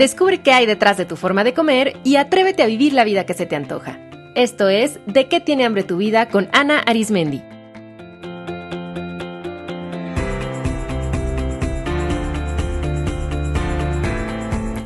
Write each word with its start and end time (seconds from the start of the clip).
Descubre 0.00 0.40
qué 0.40 0.52
hay 0.52 0.64
detrás 0.64 0.96
de 0.96 1.04
tu 1.04 1.14
forma 1.14 1.44
de 1.44 1.52
comer 1.52 1.98
y 2.04 2.16
atrévete 2.16 2.62
a 2.62 2.66
vivir 2.66 2.94
la 2.94 3.04
vida 3.04 3.26
que 3.26 3.34
se 3.34 3.44
te 3.44 3.54
antoja. 3.54 3.98
Esto 4.34 4.70
es 4.70 4.98
De 5.04 5.28
qué 5.28 5.40
tiene 5.40 5.66
hambre 5.66 5.82
tu 5.82 5.98
vida 5.98 6.30
con 6.30 6.48
Ana 6.54 6.78
Arismendi. 6.78 7.42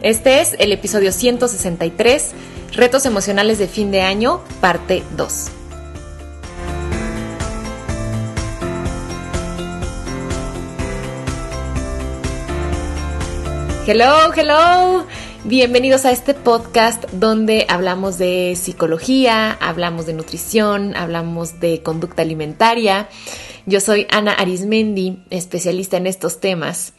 Este 0.02 0.40
es 0.40 0.56
el 0.58 0.72
episodio 0.72 1.12
163, 1.12 2.34
Retos 2.72 3.06
emocionales 3.06 3.58
de 3.58 3.68
fin 3.68 3.92
de 3.92 4.00
año, 4.00 4.40
parte 4.60 5.04
2. 5.16 5.63
Hello, 13.86 14.32
hello. 14.34 15.06
Bienvenidos 15.44 16.06
a 16.06 16.10
este 16.10 16.32
podcast 16.32 17.04
donde 17.12 17.66
hablamos 17.68 18.16
de 18.16 18.56
psicología, 18.56 19.52
hablamos 19.60 20.06
de 20.06 20.14
nutrición, 20.14 20.96
hablamos 20.96 21.60
de 21.60 21.82
conducta 21.82 22.22
alimentaria. 22.22 23.10
Yo 23.66 23.80
soy 23.80 24.06
Ana 24.10 24.32
Arismendi, 24.32 25.22
especialista 25.28 25.98
en 25.98 26.06
estos 26.06 26.40
temas. 26.40 26.94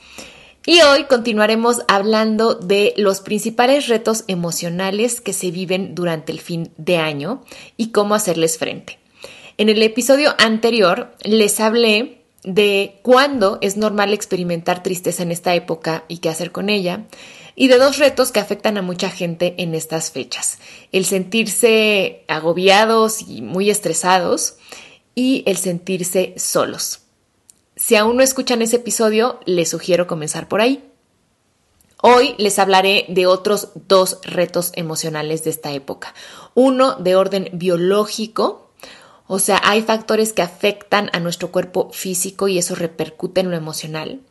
Y 0.68 0.82
hoy 0.82 1.06
continuaremos 1.06 1.82
hablando 1.88 2.54
de 2.54 2.94
los 2.98 3.20
principales 3.20 3.88
retos 3.88 4.24
emocionales 4.28 5.22
que 5.22 5.34
se 5.34 5.50
viven 5.50 5.96
durante 5.96 6.32
el 6.32 6.40
fin 6.40 6.72
de 6.78 6.98
año 6.98 7.44
y 7.78 7.90
cómo 7.90 8.14
hacerles 8.14 8.60
frente. 8.60 9.00
En 9.58 9.70
el 9.70 9.82
episodio 9.82 10.36
anterior 10.38 11.16
les 11.24 11.60
hablé 11.60 12.25
de 12.46 13.00
cuándo 13.02 13.58
es 13.62 13.76
normal 13.76 14.14
experimentar 14.14 14.84
tristeza 14.84 15.24
en 15.24 15.32
esta 15.32 15.56
época 15.56 16.06
y 16.08 16.20
qué 16.20 16.30
hacer 16.30 16.52
con 16.52 16.70
ella, 16.70 17.06
y 17.56 17.68
de 17.68 17.78
dos 17.78 17.98
retos 17.98 18.32
que 18.32 18.40
afectan 18.40 18.78
a 18.78 18.82
mucha 18.82 19.10
gente 19.10 19.56
en 19.58 19.74
estas 19.74 20.12
fechas, 20.12 20.60
el 20.92 21.06
sentirse 21.06 22.24
agobiados 22.28 23.22
y 23.28 23.42
muy 23.42 23.70
estresados 23.70 24.56
y 25.16 25.44
el 25.48 25.58
sentirse 25.58 26.34
solos. 26.38 27.00
Si 27.76 27.96
aún 27.96 28.18
no 28.18 28.24
escuchan 28.24 28.62
ese 28.62 28.78
episodio, 28.78 29.40
les 29.46 29.70
sugiero 29.70 30.08
comenzar 30.08 30.48
por 30.48 30.62
ahí. 30.62 30.84
Hoy 32.02 32.36
les 32.38 32.60
hablaré 32.60 33.06
de 33.10 33.26
otros 33.26 33.70
dos 33.88 34.20
retos 34.24 34.72
emocionales 34.76 35.44
de 35.44 35.50
esta 35.50 35.72
época. 35.72 36.14
Uno 36.54 36.96
de 36.96 37.16
orden 37.16 37.50
biológico, 37.54 38.65
o 39.28 39.40
sea, 39.40 39.60
hay 39.64 39.82
factores 39.82 40.34
que 40.34 40.42
afectan 40.42 41.10
a 41.14 41.20
nuestro 41.20 41.52
cuerpo 41.52 41.90
físico 41.92 42.48
y 42.48 42.58
eso 42.58 42.76
repercute 42.76 43.42
en 43.42 43.50
lo 43.50 43.58
emocional. 43.58 44.22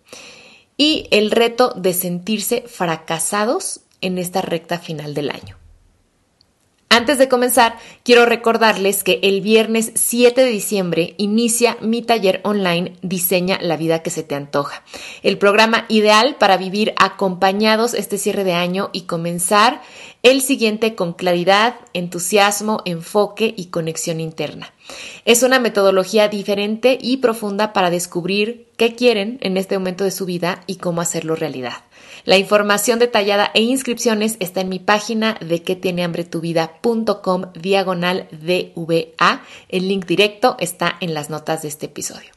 Y 0.76 1.08
el 1.10 1.30
reto 1.30 1.72
de 1.76 1.92
sentirse 1.94 2.62
fracasados 2.66 3.80
en 4.00 4.18
esta 4.18 4.42
recta 4.42 4.78
final 4.78 5.14
del 5.14 5.30
año. 5.30 5.56
Antes 6.94 7.18
de 7.18 7.28
comenzar, 7.28 7.76
quiero 8.04 8.24
recordarles 8.24 9.02
que 9.02 9.18
el 9.24 9.40
viernes 9.40 9.90
7 9.96 10.42
de 10.42 10.46
diciembre 10.46 11.14
inicia 11.18 11.76
mi 11.80 12.02
taller 12.02 12.40
online 12.44 12.92
Diseña 13.02 13.58
la 13.60 13.76
vida 13.76 14.00
que 14.04 14.10
se 14.10 14.22
te 14.22 14.36
antoja, 14.36 14.84
el 15.24 15.36
programa 15.36 15.86
ideal 15.88 16.36
para 16.38 16.56
vivir 16.56 16.94
acompañados 16.96 17.94
este 17.94 18.16
cierre 18.16 18.44
de 18.44 18.52
año 18.52 18.90
y 18.92 19.06
comenzar 19.06 19.82
el 20.22 20.40
siguiente 20.40 20.94
con 20.94 21.14
claridad, 21.14 21.74
entusiasmo, 21.94 22.80
enfoque 22.84 23.52
y 23.56 23.66
conexión 23.70 24.20
interna. 24.20 24.72
Es 25.24 25.42
una 25.42 25.58
metodología 25.58 26.28
diferente 26.28 26.96
y 27.00 27.16
profunda 27.16 27.72
para 27.72 27.90
descubrir 27.90 28.68
qué 28.76 28.94
quieren 28.94 29.38
en 29.40 29.56
este 29.56 29.76
momento 29.76 30.04
de 30.04 30.12
su 30.12 30.26
vida 30.26 30.62
y 30.68 30.76
cómo 30.76 31.00
hacerlo 31.00 31.34
realidad. 31.34 31.74
La 32.24 32.38
información 32.38 32.98
detallada 32.98 33.50
e 33.52 33.60
inscripciones 33.60 34.36
está 34.40 34.62
en 34.62 34.70
mi 34.70 34.78
página 34.78 35.38
de 35.40 35.62
que 35.62 35.76
tiene 35.76 36.04
hambre 36.04 36.24
tu 36.24 36.40
vida.com 36.40 37.52
diagonal 37.52 38.28
DVA. 38.30 39.42
El 39.68 39.88
link 39.88 40.06
directo 40.06 40.56
está 40.58 40.96
en 41.00 41.12
las 41.12 41.28
notas 41.28 41.62
de 41.62 41.68
este 41.68 41.86
episodio. 41.86 42.30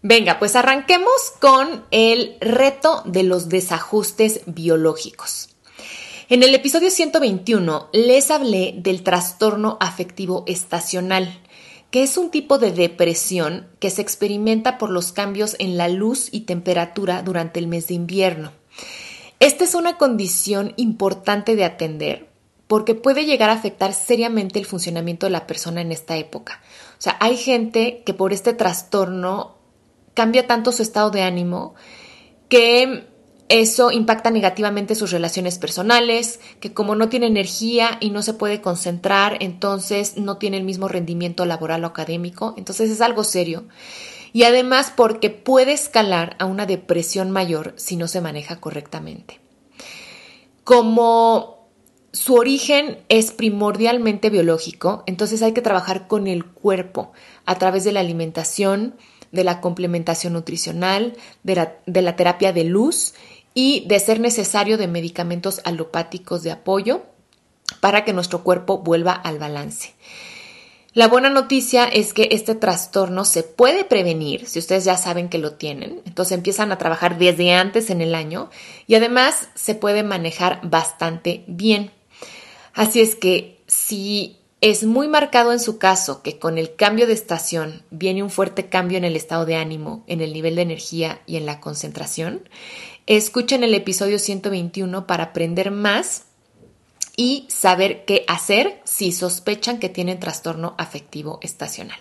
Venga, 0.00 0.38
pues 0.38 0.54
arranquemos 0.54 1.32
con 1.40 1.84
el 1.90 2.36
reto 2.40 3.02
de 3.04 3.24
los 3.24 3.48
desajustes 3.48 4.42
biológicos. 4.46 5.56
En 6.28 6.44
el 6.44 6.54
episodio 6.54 6.90
121 6.90 7.88
les 7.92 8.30
hablé 8.30 8.74
del 8.76 9.02
trastorno 9.02 9.76
afectivo 9.80 10.44
estacional 10.46 11.40
que 11.90 12.02
es 12.02 12.16
un 12.18 12.30
tipo 12.30 12.58
de 12.58 12.72
depresión 12.72 13.66
que 13.78 13.90
se 13.90 14.02
experimenta 14.02 14.78
por 14.78 14.90
los 14.90 15.12
cambios 15.12 15.56
en 15.58 15.76
la 15.76 15.88
luz 15.88 16.28
y 16.32 16.40
temperatura 16.40 17.22
durante 17.22 17.58
el 17.60 17.66
mes 17.66 17.88
de 17.88 17.94
invierno. 17.94 18.52
Esta 19.40 19.64
es 19.64 19.74
una 19.74 19.96
condición 19.96 20.74
importante 20.76 21.56
de 21.56 21.64
atender 21.64 22.28
porque 22.66 22.94
puede 22.94 23.24
llegar 23.24 23.48
a 23.48 23.54
afectar 23.54 23.94
seriamente 23.94 24.58
el 24.58 24.66
funcionamiento 24.66 25.26
de 25.26 25.30
la 25.30 25.46
persona 25.46 25.80
en 25.80 25.90
esta 25.90 26.16
época. 26.16 26.60
O 26.98 27.00
sea, 27.00 27.16
hay 27.18 27.36
gente 27.36 28.02
que 28.04 28.12
por 28.12 28.32
este 28.32 28.52
trastorno 28.52 29.56
cambia 30.12 30.46
tanto 30.46 30.70
su 30.72 30.82
estado 30.82 31.10
de 31.10 31.22
ánimo 31.22 31.74
que 32.48 33.06
eso 33.48 33.90
impacta 33.90 34.30
negativamente 34.30 34.94
sus 34.94 35.10
relaciones 35.10 35.58
personales, 35.58 36.40
que 36.60 36.72
como 36.72 36.94
no 36.94 37.08
tiene 37.08 37.26
energía 37.26 37.96
y 38.00 38.10
no 38.10 38.22
se 38.22 38.34
puede 38.34 38.60
concentrar, 38.60 39.38
entonces 39.40 40.16
no 40.16 40.36
tiene 40.36 40.58
el 40.58 40.64
mismo 40.64 40.88
rendimiento 40.88 41.46
laboral 41.46 41.84
o 41.84 41.88
académico, 41.88 42.54
entonces 42.56 42.90
es 42.90 43.00
algo 43.00 43.24
serio. 43.24 43.64
Y 44.32 44.42
además 44.42 44.92
porque 44.94 45.30
puede 45.30 45.72
escalar 45.72 46.36
a 46.38 46.44
una 46.44 46.66
depresión 46.66 47.30
mayor 47.30 47.72
si 47.76 47.96
no 47.96 48.08
se 48.08 48.20
maneja 48.20 48.60
correctamente. 48.60 49.40
Como 50.64 51.58
su 52.12 52.34
origen 52.34 52.98
es 53.08 53.30
primordialmente 53.30 54.30
biológico, 54.30 55.02
entonces 55.06 55.42
hay 55.42 55.52
que 55.52 55.62
trabajar 55.62 56.08
con 56.08 56.26
el 56.26 56.44
cuerpo 56.44 57.12
a 57.46 57.56
través 57.56 57.84
de 57.84 57.92
la 57.92 58.00
alimentación, 58.00 58.96
de 59.32 59.44
la 59.44 59.60
complementación 59.60 60.32
nutricional, 60.32 61.16
de 61.42 61.54
la, 61.54 62.16
terapia 62.16 62.52
de 62.52 62.64
luz 62.64 63.14
y 63.60 63.80
de 63.88 63.98
ser 63.98 64.20
necesario 64.20 64.78
de 64.78 64.86
medicamentos 64.86 65.60
alopáticos 65.64 66.44
de 66.44 66.52
apoyo 66.52 67.02
para 67.80 68.04
que 68.04 68.12
nuestro 68.12 68.44
cuerpo 68.44 68.78
vuelva 68.78 69.12
al 69.12 69.40
balance. 69.40 69.94
La 70.92 71.08
buena 71.08 71.28
noticia 71.28 71.86
es 71.86 72.12
que 72.12 72.28
este 72.30 72.54
trastorno 72.54 73.24
se 73.24 73.42
puede 73.42 73.82
prevenir 73.82 74.46
si 74.46 74.60
ustedes 74.60 74.84
ya 74.84 74.96
saben 74.96 75.28
que 75.28 75.38
lo 75.38 75.54
tienen. 75.54 76.02
Entonces 76.06 76.38
empiezan 76.38 76.70
a 76.70 76.78
trabajar 76.78 77.18
desde 77.18 77.52
antes 77.52 77.90
en 77.90 78.00
el 78.00 78.14
año 78.14 78.48
y 78.86 78.94
además 78.94 79.48
se 79.56 79.74
puede 79.74 80.04
manejar 80.04 80.60
bastante 80.62 81.42
bien. 81.48 81.90
Así 82.74 83.00
es 83.00 83.16
que 83.16 83.60
si 83.66 84.36
es 84.60 84.84
muy 84.84 85.08
marcado 85.08 85.52
en 85.52 85.60
su 85.60 85.78
caso 85.78 86.22
que 86.22 86.38
con 86.38 86.58
el 86.58 86.74
cambio 86.74 87.06
de 87.06 87.12
estación 87.12 87.82
viene 87.90 88.22
un 88.22 88.30
fuerte 88.30 88.68
cambio 88.68 88.98
en 88.98 89.04
el 89.04 89.16
estado 89.16 89.46
de 89.46 89.56
ánimo, 89.56 90.04
en 90.06 90.20
el 90.20 90.32
nivel 90.32 90.56
de 90.56 90.62
energía 90.62 91.20
y 91.26 91.36
en 91.36 91.46
la 91.46 91.60
concentración, 91.60 92.42
Escuchen 93.08 93.64
el 93.64 93.72
episodio 93.72 94.18
121 94.18 95.06
para 95.06 95.24
aprender 95.24 95.70
más 95.70 96.24
y 97.16 97.46
saber 97.48 98.04
qué 98.04 98.26
hacer 98.28 98.82
si 98.84 99.12
sospechan 99.12 99.78
que 99.78 99.88
tienen 99.88 100.20
trastorno 100.20 100.74
afectivo 100.76 101.38
estacional. 101.40 101.98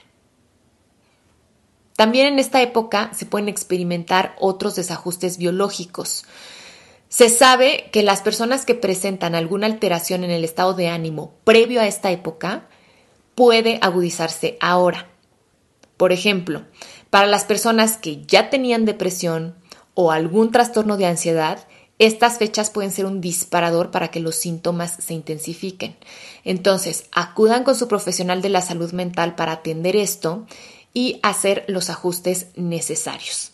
También 1.96 2.28
en 2.28 2.40
esta 2.40 2.62
época 2.62 3.10
se 3.16 3.26
pueden 3.26 3.48
experimentar 3.48 4.36
otros 4.38 4.76
desajustes 4.76 5.38
biológicos. 5.38 6.26
Se 7.10 7.30
sabe 7.30 7.90
que 7.92 8.04
las 8.04 8.22
personas 8.22 8.66
que 8.66 8.76
presentan 8.76 9.36
alguna 9.36 9.68
alteración 9.68 10.24
en 10.24 10.32
el 10.32 10.44
estado 10.44 10.74
de 10.74 10.90
ánimo 10.90 11.34
previo 11.44 11.82
a 11.82 11.88
esta 11.88 12.12
época 12.12 12.68
puede 13.36 13.80
agudizarse 13.82 14.58
ahora. 14.60 15.08
Por 15.96 16.12
ejemplo, 16.12 16.64
para 17.10 17.28
las 17.28 17.46
personas 17.46 17.98
que 17.98 18.26
ya 18.26 18.50
tenían 18.50 18.86
depresión, 18.86 19.56
o 20.00 20.12
algún 20.12 20.52
trastorno 20.52 20.96
de 20.96 21.08
ansiedad, 21.08 21.68
estas 21.98 22.38
fechas 22.38 22.70
pueden 22.70 22.92
ser 22.92 23.08
un 23.08 23.20
disparador 23.20 23.90
para 23.90 24.10
que 24.10 24.20
los 24.20 24.36
síntomas 24.36 24.96
se 25.00 25.16
intensifiquen. 25.16 25.98
Entonces, 26.44 27.06
acudan 27.12 27.64
con 27.64 27.76
su 27.76 27.88
profesional 27.88 28.44
de 28.44 28.50
la 28.50 28.62
salud 28.62 28.92
mental 28.92 29.34
para 29.34 29.54
atender 29.54 29.96
esto 29.96 30.46
y 30.94 31.20
hacer 31.24 31.66
los 31.68 31.90
ajustes 31.90 32.50
necesarios. 32.56 33.54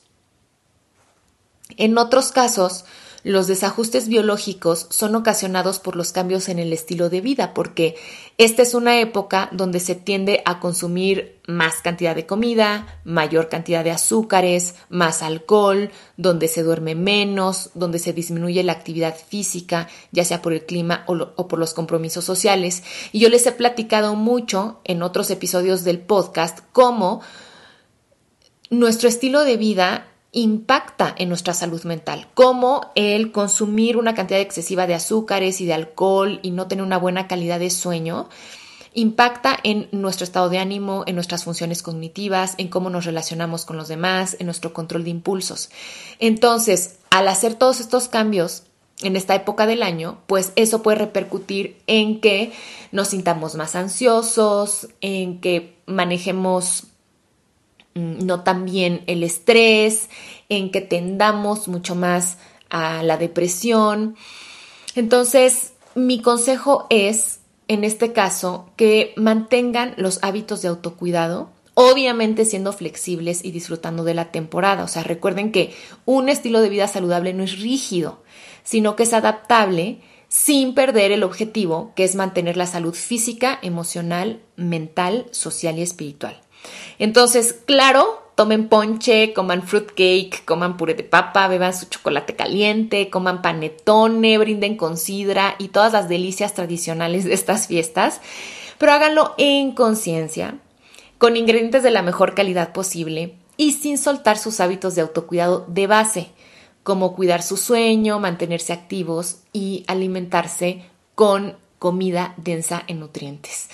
En 1.78 1.98
otros 1.98 2.34
casos, 2.34 2.84
los 3.24 3.48
desajustes 3.48 4.10
biológicos 4.10 4.88
son 4.90 5.16
ocasionados 5.16 5.80
por 5.80 5.96
los 5.96 6.12
cambios 6.12 6.50
en 6.50 6.60
el 6.60 6.74
estilo 6.74 7.10
de 7.10 7.22
vida, 7.22 7.54
porque 7.54 7.96
esta 8.38 8.62
es 8.62 8.74
una 8.74 9.00
época 9.00 9.48
donde 9.54 9.80
se 9.80 9.96
tiende 9.96 10.42
a 10.46 10.60
consumir 10.60 11.40
más 11.48 11.76
cantidad 11.82 12.16
de 12.16 12.26
comida, 12.26 13.00
mayor 13.06 13.48
cantidad 13.48 13.84
de 13.84 13.92
azúcares, 13.92 14.76
más 14.90 15.22
alcohol, 15.22 15.90
donde 16.18 16.50
se 16.50 16.64
duerme 16.64 16.96
menos, 16.96 17.70
donde 17.76 18.00
se 18.00 18.12
disminuye 18.12 18.62
la 18.64 18.74
actividad 18.74 19.16
física, 19.16 19.88
ya 20.12 20.26
sea 20.26 20.42
por 20.42 20.52
el 20.52 20.66
clima 20.66 21.06
o, 21.08 21.14
o 21.14 21.48
por 21.48 21.60
los 21.60 21.74
compromisos 21.74 22.26
sociales. 22.26 22.84
Y 23.14 23.20
yo 23.20 23.30
les 23.30 23.48
he 23.48 23.54
platicado 23.54 24.16
mucho 24.16 24.82
en 24.84 25.02
otros 25.02 25.32
episodios 25.32 25.86
del 25.86 26.00
podcast 26.00 26.60
cómo 26.74 27.22
nuestro 28.70 29.08
estilo 29.08 29.46
de 29.46 29.56
vida 29.56 30.08
impacta 30.34 31.14
en 31.18 31.30
nuestra 31.30 31.54
salud 31.54 31.84
mental, 31.84 32.28
como 32.34 32.92
el 32.96 33.32
consumir 33.32 33.98
una 33.98 34.16
cantidad 34.16 34.42
excesiva 34.42 34.88
de 34.88 34.96
azúcares 34.96 35.62
y 35.62 35.66
de 35.66 35.76
alcohol 35.76 36.40
y 36.42 36.52
no 36.52 36.68
tener 36.68 36.84
una 36.84 36.98
buena 36.98 37.28
calidad 37.28 37.60
de 37.60 37.70
sueño, 37.70 38.28
impacta 38.96 39.58
en 39.64 39.88
nuestro 39.92 40.24
estado 40.24 40.50
de 40.50 40.58
ánimo, 40.58 41.04
en 41.06 41.16
nuestras 41.16 41.44
funciones 41.44 41.84
cognitivas, 41.84 42.56
en 42.58 42.68
cómo 42.68 42.90
nos 42.90 43.06
relacionamos 43.06 43.66
con 43.66 43.78
los 43.78 43.88
demás, 43.88 44.36
en 44.40 44.48
nuestro 44.48 44.74
control 44.74 45.04
de 45.04 45.12
impulsos. 45.12 45.70
Entonces, 46.20 46.98
al 47.12 47.28
hacer 47.28 47.54
todos 47.54 47.80
estos 47.80 48.08
cambios 48.08 48.64
en 49.02 49.16
esta 49.16 49.36
época 49.36 49.68
del 49.68 49.84
año, 49.84 50.20
pues 50.28 50.52
eso 50.56 50.82
puede 50.82 50.98
repercutir 50.98 51.78
en 51.86 52.22
que 52.22 52.54
nos 52.92 53.10
sintamos 53.10 53.56
más 53.56 53.76
ansiosos, 53.76 54.88
en 55.02 55.42
que 55.42 55.76
manejemos 55.86 56.86
no 57.96 58.42
tan 58.42 58.66
bien 58.66 59.04
el 59.08 59.24
estrés, 59.24 60.10
en 60.50 60.72
que 60.72 60.82
tendamos 60.82 61.68
mucho 61.68 61.96
más 61.96 62.38
a 62.70 63.04
la 63.04 63.18
depresión. 63.18 64.16
Entonces, 64.96 65.74
mi 65.96 66.22
consejo 66.22 66.88
es, 66.90 67.40
en 67.68 67.84
este 67.84 68.14
caso, 68.14 68.70
que 68.76 69.14
mantengan 69.16 69.94
los 69.98 70.20
hábitos 70.24 70.62
de 70.62 70.70
autocuidado, 70.70 71.50
obviamente 71.76 72.46
siendo 72.46 72.74
flexibles 72.74 73.44
y 73.44 73.52
disfrutando 73.52 74.04
de 74.04 74.14
la 74.14 74.32
temporada. 74.32 74.84
O 74.84 74.88
sea, 74.88 75.04
recuerden 75.04 75.52
que 75.52 75.74
un 76.06 76.30
estilo 76.30 76.62
de 76.62 76.70
vida 76.70 76.88
saludable 76.88 77.34
no 77.34 77.44
es 77.44 77.60
rígido, 77.60 78.24
sino 78.64 78.96
que 78.96 79.04
es 79.04 79.14
adaptable 79.14 80.00
sin 80.28 80.74
perder 80.74 81.12
el 81.12 81.24
objetivo, 81.24 81.92
que 81.96 82.04
es 82.04 82.16
mantener 82.16 82.58
la 82.58 82.66
salud 82.66 82.96
física, 82.96 83.60
emocional, 83.62 84.42
mental, 84.56 85.28
social 85.30 85.78
y 85.78 85.84
espiritual. 85.84 86.42
Entonces, 87.00 87.56
claro, 87.66 88.24
tomen 88.36 88.70
ponche, 88.70 89.34
coman 89.34 89.64
fruitcake, 89.64 90.44
coman 90.46 90.78
puré 90.78 90.94
de 90.94 91.04
papa, 91.04 91.48
beban 91.48 91.74
su 91.76 91.86
chocolate 91.88 92.36
caliente, 92.36 93.10
coman 93.10 93.42
panetone, 93.42 94.38
brinden 94.38 94.78
con 94.78 94.98
sidra 94.98 95.56
y 95.60 95.70
todas 95.70 95.94
las 95.94 96.10
delicias 96.10 96.54
tradicionales 96.54 97.26
de 97.26 97.34
estas 97.34 97.68
fiestas, 97.68 98.22
pero 98.78 98.94
háganlo 98.94 99.36
en 99.38 99.74
conciencia, 99.74 100.58
con 101.18 101.38
ingredientes 101.38 101.84
de 101.84 101.92
la 101.92 102.02
mejor 102.02 102.36
calidad 102.36 102.74
posible 102.74 103.36
y 103.58 103.74
sin 103.74 103.98
soltar 103.98 104.38
sus 104.38 104.60
hábitos 104.60 104.96
de 104.96 105.02
autocuidado 105.02 105.66
de 105.68 105.88
base 105.88 106.30
como 106.84 107.16
cuidar 107.16 107.42
su 107.42 107.58
sueño, 107.58 108.20
mantenerse 108.20 108.74
activos 108.74 109.38
y 109.54 109.86
alimentarse 109.88 110.84
con 111.16 111.56
comida 111.80 112.34
densa 112.38 112.84
en 112.88 113.00
nutrientes. 113.00 113.70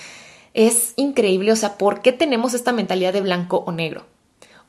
Es 0.54 0.94
increíble, 0.96 1.52
o 1.52 1.56
sea, 1.56 1.78
¿por 1.78 2.02
qué 2.02 2.12
tenemos 2.12 2.54
esta 2.54 2.72
mentalidad 2.72 3.14
de 3.14 3.22
blanco 3.22 3.64
o 3.66 3.72
negro? 3.72 4.06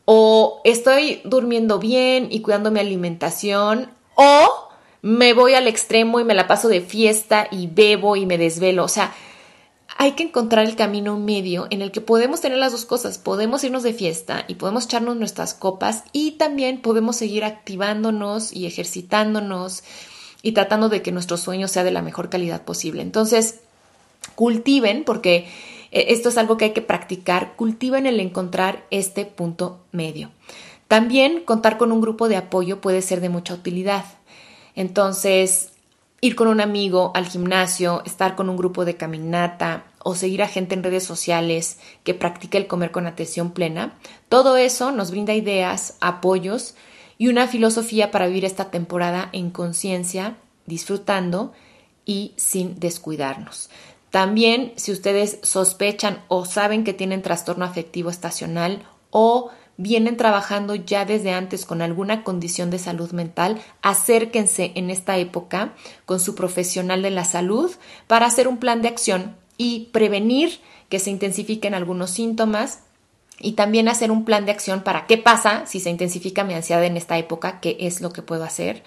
O 0.05 0.61
estoy 0.65 1.21
durmiendo 1.25 1.79
bien 1.79 2.29
y 2.31 2.41
cuidando 2.41 2.71
mi 2.71 2.81
alimentación, 2.81 3.91
o 4.15 4.69
me 5.03 5.33
voy 5.33 5.55
al 5.55 5.67
extremo 5.67 6.21
y 6.21 6.25
me 6.25 6.35
la 6.35 6.47
paso 6.47 6.69
de 6.69 6.81
fiesta 6.81 7.49
y 7.51 7.69
bebo 7.69 8.17
y 8.17 8.27
me 8.27 8.39
desvelo. 8.39 8.85
O 8.85 8.89
sea, 8.89 9.15
hay 9.97 10.13
que 10.13 10.23
encontrar 10.23 10.67
el 10.67 10.77
camino 10.77 11.19
medio 11.19 11.67
en 11.71 11.83
el 11.83 11.91
que 11.91 12.01
podemos 12.01 12.41
tener 12.41 12.59
las 12.59 12.73
dos 12.73 12.85
cosas. 12.85 13.19
Podemos 13.19 13.65
irnos 13.65 13.83
de 13.83 13.93
fiesta 13.93 14.45
y 14.49 14.55
podemos 14.55 14.85
echarnos 14.85 15.17
nuestras 15.17 15.55
copas 15.55 16.05
y 16.13 16.33
también 16.33 16.81
podemos 16.81 17.17
seguir 17.17 17.45
activándonos 17.45 18.53
y 18.53 18.67
ejercitándonos 18.67 19.85
y 20.43 20.53
tratando 20.53 20.89
de 20.89 21.03
que 21.03 21.13
nuestro 21.13 21.37
sueño 21.37 21.69
sea 21.69 21.85
de 21.85 21.91
la 21.91 22.03
mejor 22.03 22.31
calidad 22.31 22.63
posible. 22.63 23.03
Entonces, 23.03 23.61
cultiven, 24.35 25.05
porque 25.05 25.49
eh, 25.93 26.07
esto 26.09 26.29
es 26.29 26.39
algo 26.39 26.57
que 26.57 26.67
hay 26.67 26.73
que 26.73 26.83
practicar, 26.83 27.55
cultiven 27.57 28.07
el 28.07 28.21
encontrar 28.21 28.87
este 28.91 29.27
punto 29.27 29.81
medio. 29.93 30.31
También 30.89 31.43
contar 31.45 31.79
con 31.79 31.93
un 31.93 32.01
grupo 32.01 32.29
de 32.29 32.37
apoyo 32.37 32.81
puede 32.81 33.03
ser 33.03 33.21
de 33.21 33.29
mucha 33.29 33.55
utilidad. 33.55 34.05
Entonces, 34.75 35.73
ir 36.21 36.37
con 36.37 36.49
un 36.49 36.61
amigo 36.61 37.13
al 37.15 37.27
gimnasio, 37.27 38.03
estar 38.05 38.35
con 38.37 38.49
un 38.49 38.57
grupo 38.57 38.85
de 38.85 38.97
caminata 38.97 39.85
o 40.03 40.15
seguir 40.15 40.43
a 40.43 40.49
gente 40.49 40.75
en 40.75 40.83
redes 40.83 41.05
sociales 41.05 41.79
que 42.05 42.15
practica 42.15 42.59
el 42.59 42.67
comer 42.67 42.91
con 42.91 43.07
atención 43.07 43.53
plena, 43.53 43.99
todo 44.29 44.57
eso 44.57 44.93
nos 44.93 45.11
brinda 45.11 45.35
ideas, 45.35 45.97
apoyos 46.01 46.75
y 47.19 47.29
una 47.29 47.47
filosofía 47.47 48.11
para 48.11 48.27
vivir 48.27 48.45
esta 48.45 48.71
temporada 48.71 49.29
en 49.33 49.51
conciencia, 49.51 50.37
disfrutando 50.67 51.53
y 52.05 52.33
sin 52.37 52.81
descuidarnos. 52.81 53.71
También 54.11 54.73
si 54.77 54.93
ustedes 54.93 55.39
sospechan 55.43 56.23
o 56.29 56.45
saben 56.45 56.85
que 56.85 56.93
tienen 56.93 57.23
trastorno 57.23 57.65
afectivo 57.65 58.11
estacional 58.11 58.83
o 59.11 59.51
vienen 59.77 60.17
trabajando 60.17 60.75
ya 60.75 61.05
desde 61.05 61.33
antes 61.33 61.65
con 61.65 61.81
alguna 61.81 62.23
condición 62.23 62.71
de 62.71 62.79
salud 62.79 63.13
mental, 63.13 63.61
acérquense 63.81 64.73
en 64.75 64.91
esta 64.91 65.17
época 65.17 65.73
con 66.05 66.21
su 66.21 66.35
profesional 66.35 67.03
de 67.03 67.11
la 67.11 67.25
salud 67.25 67.71
para 68.07 68.27
hacer 68.27 68.47
un 68.47 68.59
plan 68.59 68.83
de 68.83 68.89
acción 68.89 69.37
y 69.57 69.89
prevenir 69.93 70.61
que 70.91 70.99
se 70.99 71.11
intensifiquen 71.11 71.73
algunos 71.73 72.11
síntomas 72.11 72.81
y 73.39 73.53
también 73.53 73.89
hacer 73.89 74.11
un 74.11 74.25
plan 74.25 74.45
de 74.45 74.53
acción 74.53 74.83
para 74.83 75.07
qué 75.07 75.17
pasa 75.17 75.65
si 75.67 75.81
se 75.81 75.89
intensifica 75.89 76.45
mi 76.45 76.53
ansiedad 76.53 76.85
en 76.85 76.97
esta 76.97 77.17
época, 77.17 77.61
qué 77.61 77.77
es 77.81 78.03
lo 78.03 78.13
que 78.13 78.23
puedo 78.23 78.45
hacer. 78.45 78.83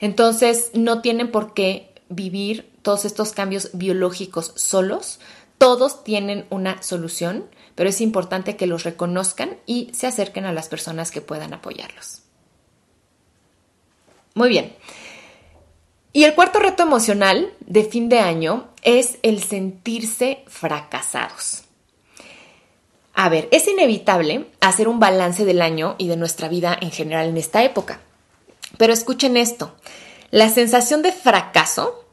Entonces, 0.00 0.70
no 0.74 1.00
tienen 1.00 1.30
por 1.30 1.54
qué 1.54 1.90
vivir 2.10 2.68
todos 2.88 3.04
estos 3.04 3.32
cambios 3.32 3.68
biológicos 3.74 4.52
solos, 4.56 5.20
todos 5.58 6.04
tienen 6.04 6.46
una 6.48 6.82
solución 6.82 7.44
pero 7.78 7.90
es 7.90 8.00
importante 8.00 8.56
que 8.56 8.66
los 8.66 8.82
reconozcan 8.82 9.56
y 9.64 9.88
se 9.94 10.08
acerquen 10.08 10.46
a 10.46 10.52
las 10.52 10.68
personas 10.68 11.12
que 11.12 11.20
puedan 11.20 11.54
apoyarlos. 11.54 12.22
Muy 14.34 14.48
bien. 14.48 14.74
Y 16.12 16.24
el 16.24 16.34
cuarto 16.34 16.58
reto 16.58 16.82
emocional 16.82 17.52
de 17.60 17.84
fin 17.84 18.08
de 18.08 18.18
año 18.18 18.70
es 18.82 19.18
el 19.22 19.40
sentirse 19.44 20.42
fracasados. 20.48 21.62
A 23.14 23.28
ver, 23.28 23.48
es 23.52 23.68
inevitable 23.68 24.50
hacer 24.60 24.88
un 24.88 24.98
balance 24.98 25.44
del 25.44 25.62
año 25.62 25.94
y 25.98 26.08
de 26.08 26.16
nuestra 26.16 26.48
vida 26.48 26.76
en 26.80 26.90
general 26.90 27.28
en 27.28 27.36
esta 27.36 27.62
época. 27.62 28.00
Pero 28.76 28.92
escuchen 28.92 29.36
esto, 29.36 29.76
la 30.32 30.48
sensación 30.48 31.02
de 31.02 31.12
fracaso 31.12 32.07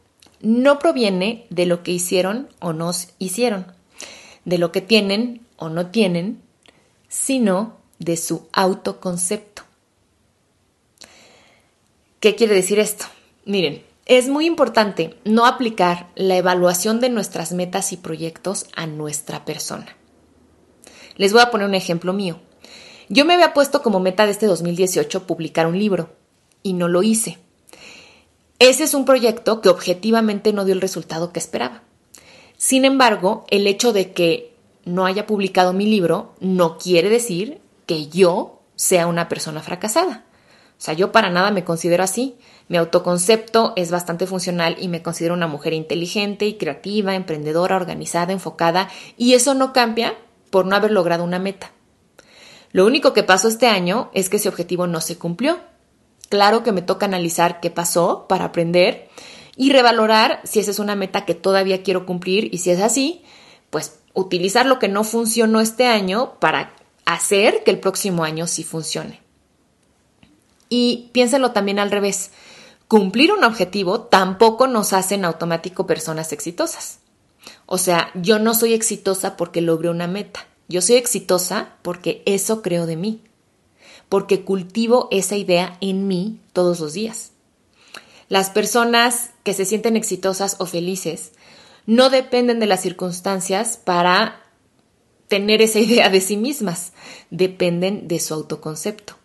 no 0.46 0.78
proviene 0.78 1.48
de 1.50 1.66
lo 1.66 1.82
que 1.82 1.92
hicieron 1.92 2.48
o 2.60 2.72
nos 2.72 3.10
hicieron, 3.18 3.66
de 4.46 4.60
lo 4.60 4.72
que 4.72 4.82
tienen 4.82 5.42
o 5.58 5.70
no 5.70 5.88
tienen, 5.88 6.40
sino 7.08 7.78
de 7.98 8.16
su 8.16 8.48
autoconcepto. 8.54 9.64
¿Qué 12.20 12.36
quiere 12.36 12.54
decir 12.54 12.78
esto? 12.78 13.06
Miren, 13.44 13.84
es 14.06 14.30
muy 14.30 14.46
importante 14.46 15.18
no 15.26 15.48
aplicar 15.48 16.12
la 16.14 16.38
evaluación 16.38 17.00
de 17.00 17.10
nuestras 17.10 17.52
metas 17.52 17.92
y 17.92 17.98
proyectos 17.98 18.68
a 18.76 18.86
nuestra 18.86 19.46
persona. 19.46 19.98
Les 21.16 21.34
voy 21.34 21.42
a 21.42 21.50
poner 21.50 21.68
un 21.68 21.74
ejemplo 21.74 22.14
mío. 22.14 22.40
Yo 23.10 23.26
me 23.26 23.34
había 23.34 23.56
puesto 23.56 23.82
como 23.82 24.00
meta 24.00 24.26
de 24.26 24.32
este 24.32 24.46
2018 24.46 25.26
publicar 25.26 25.66
un 25.66 25.80
libro 25.80 26.10
y 26.62 26.74
no 26.74 26.88
lo 26.88 27.02
hice. 27.02 27.40
Ese 28.66 28.84
es 28.84 28.96
un 28.96 29.06
proyecto 29.06 29.62
que 29.62 29.70
objetivamente 29.70 30.52
no 30.52 30.66
dio 30.66 30.74
el 30.74 30.82
resultado 30.82 31.32
que 31.32 31.38
esperaba. 31.38 31.84
Sin 32.58 32.84
embargo, 32.84 33.46
el 33.52 33.68
hecho 33.68 33.94
de 33.94 34.12
que 34.12 34.56
no 34.86 35.06
haya 35.06 35.28
publicado 35.28 35.72
mi 35.72 35.86
libro 35.86 36.34
no 36.40 36.80
quiere 36.80 37.10
decir 37.10 37.62
que 37.86 38.08
yo 38.08 38.64
sea 38.76 39.06
una 39.06 39.30
persona 39.30 39.62
fracasada. 39.62 40.26
O 40.80 40.82
sea, 40.82 40.96
yo 40.96 41.12
para 41.12 41.30
nada 41.30 41.52
me 41.52 41.64
considero 41.64 42.04
así. 42.04 42.38
Mi 42.68 42.78
autoconcepto 42.78 43.74
es 43.76 43.92
bastante 43.92 44.26
funcional 44.26 44.78
y 44.80 44.88
me 44.88 45.04
considero 45.04 45.36
una 45.36 45.46
mujer 45.46 45.74
inteligente 45.74 46.48
y 46.48 46.56
creativa, 46.58 47.14
emprendedora, 47.14 47.76
organizada, 47.76 48.34
enfocada, 48.34 48.90
y 49.16 49.36
eso 49.36 49.54
no 49.54 49.74
cambia 49.74 50.16
por 50.50 50.66
no 50.66 50.76
haber 50.76 50.90
logrado 50.90 51.24
una 51.24 51.38
meta. 51.38 51.72
Lo 52.72 52.88
único 52.88 53.14
que 53.14 53.22
pasó 53.22 53.48
este 53.48 53.68
año 53.68 54.10
es 54.16 54.28
que 54.28 54.38
ese 54.38 54.50
objetivo 54.50 54.88
no 54.88 55.02
se 55.02 55.20
cumplió. 55.20 55.60
Claro 56.30 56.64
que 56.64 56.72
me 56.72 56.82
toca 56.82 57.06
analizar 57.06 57.60
qué 57.60 57.70
pasó 57.70 58.26
para 58.28 58.46
aprender 58.46 59.10
y 59.56 59.72
revalorar 59.72 60.42
si 60.44 60.60
esa 60.60 60.72
es 60.72 60.80
una 60.80 60.96
meta 60.96 61.26
que 61.26 61.36
todavía 61.36 61.84
quiero 61.84 62.06
cumplir 62.06 62.54
y 62.54 62.60
si 62.60 62.72
es 62.72 62.82
así, 62.82 63.24
pues 63.70 64.00
utilizar 64.14 64.66
lo 64.66 64.80
que 64.80 64.88
no 64.88 65.04
funcionó 65.04 65.62
este 65.62 65.86
año 65.86 66.34
para 66.40 66.74
hacer 67.06 67.64
que 67.64 67.72
el 67.72 67.80
próximo 67.80 68.24
año 68.24 68.48
sí 68.48 68.64
funcione. 68.64 69.22
Y 70.70 71.10
piénsenlo 71.14 71.52
también 71.52 71.80
al 71.80 71.92
revés. 71.92 72.32
Cumplir 72.88 73.32
un 73.32 73.44
objetivo 73.44 74.02
tampoco 74.02 74.68
nos 74.68 74.94
hace 74.94 75.16
en 75.16 75.26
automático 75.26 75.86
personas 75.88 76.32
exitosas. 76.32 77.00
O 77.66 77.78
sea, 77.78 78.10
yo 78.16 78.40
no 78.40 78.54
soy 78.54 78.74
exitosa 78.74 79.38
porque 79.38 79.62
logré 79.62 79.90
una 79.90 80.08
meta. 80.08 80.48
Yo 80.68 80.82
soy 80.82 80.96
exitosa 80.96 81.76
porque 81.82 82.24
eso 82.26 82.62
creo 82.62 82.86
de 82.86 82.96
mí. 82.96 83.22
Porque 84.10 84.44
cultivo 84.44 85.08
esa 85.12 85.36
idea 85.36 85.78
en 85.82 86.08
mí 86.08 86.40
todos 86.54 86.80
los 86.80 86.94
días. 86.94 87.32
Las 88.30 88.50
personas 88.50 89.32
que 89.44 89.54
se 89.54 89.66
sienten 89.66 89.96
exitosas 89.96 90.56
o 90.60 90.66
felices 90.66 91.32
no 91.86 92.10
dependen 92.10 92.60
de 92.60 92.66
las 92.66 92.82
circunstancias 92.82 93.78
para 93.78 94.42
tener 95.28 95.62
esa 95.62 95.80
idea 95.88 96.10
de 96.10 96.22
sí 96.22 96.38
mismas, 96.38 96.94
dependen 97.30 98.08
de 98.08 98.20
su 98.20 98.34
autoconcepto. 98.34 99.16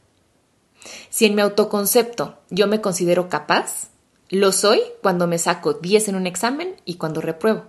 Si 1.08 1.26
en 1.26 1.34
mi 1.34 1.42
autoconcepto 1.42 2.38
yo 2.48 2.66
me 2.66 2.80
considero 2.80 3.28
capaz, 3.28 3.88
lo 4.28 4.52
soy 4.52 4.80
cuando 5.02 5.26
me 5.26 5.38
saco 5.38 5.74
10 5.74 6.08
en 6.08 6.14
un 6.14 6.26
examen 6.26 6.76
y 6.84 6.94
cuando 6.94 7.20
repruebo. 7.20 7.64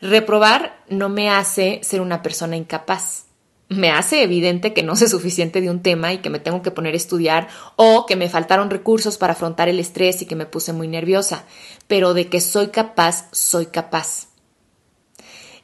Reprobar 0.00 0.84
no 0.88 1.08
me 1.08 1.30
hace 1.30 1.80
ser 1.82 2.00
una 2.00 2.22
persona 2.22 2.56
incapaz. 2.56 3.24
Me 3.70 3.90
hace 3.90 4.22
evidente 4.22 4.72
que 4.72 4.82
no 4.82 4.96
sé 4.96 5.08
suficiente 5.08 5.60
de 5.60 5.68
un 5.68 5.82
tema 5.82 6.14
y 6.14 6.18
que 6.18 6.30
me 6.30 6.38
tengo 6.38 6.62
que 6.62 6.70
poner 6.70 6.94
a 6.94 6.96
estudiar 6.96 7.48
o 7.76 8.06
que 8.06 8.16
me 8.16 8.30
faltaron 8.30 8.70
recursos 8.70 9.18
para 9.18 9.34
afrontar 9.34 9.68
el 9.68 9.78
estrés 9.78 10.22
y 10.22 10.26
que 10.26 10.36
me 10.36 10.46
puse 10.46 10.72
muy 10.72 10.88
nerviosa, 10.88 11.44
pero 11.86 12.14
de 12.14 12.28
que 12.28 12.40
soy 12.40 12.68
capaz, 12.68 13.28
soy 13.32 13.66
capaz. 13.66 14.28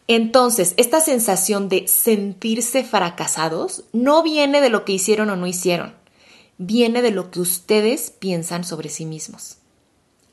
Entonces, 0.06 0.75
esta 0.76 1.00
sensación 1.00 1.70
de 1.70 1.88
sentirse 1.88 2.84
fracasados 2.84 3.84
no 3.94 4.23
viene 4.23 4.61
de 4.61 4.68
lo 4.68 4.84
que 4.84 4.92
hicieron 4.92 5.30
o 5.30 5.37
no 5.37 5.46
hicieron, 5.46 5.94
viene 6.58 7.00
de 7.00 7.11
lo 7.11 7.30
que 7.30 7.40
ustedes 7.40 8.11
piensan 8.11 8.64
sobre 8.64 8.90
sí 8.90 9.06
mismos. 9.06 9.56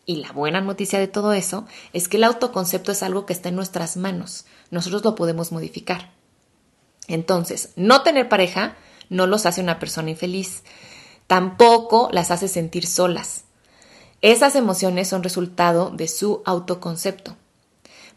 Y 0.05 0.17
la 0.17 0.33
buena 0.33 0.59
noticia 0.59 0.99
de 0.99 1.07
todo 1.07 1.31
eso 1.31 1.65
es 1.93 2.09
que 2.09 2.17
el 2.17 2.25
autoconcepto 2.25 2.91
es 2.91 3.01
algo 3.01 3.25
que 3.25 3.31
está 3.31 3.47
en 3.47 3.55
nuestras 3.55 3.95
manos. 3.95 4.45
Nosotros 4.71 5.05
lo 5.05 5.15
podemos 5.15 5.53
modificar. 5.53 6.20
Entonces, 7.13 7.69
no 7.75 8.03
tener 8.03 8.29
pareja 8.29 8.75
no 9.09 9.27
los 9.27 9.45
hace 9.45 9.61
una 9.61 9.79
persona 9.79 10.09
infeliz. 10.09 10.63
Tampoco 11.27 12.09
las 12.11 12.31
hace 12.31 12.47
sentir 12.47 12.85
solas. 12.85 13.45
Esas 14.21 14.55
emociones 14.55 15.07
son 15.07 15.23
resultado 15.23 15.89
de 15.89 16.07
su 16.07 16.41
autoconcepto. 16.45 17.35